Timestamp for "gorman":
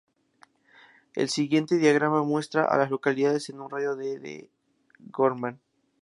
4.97-5.61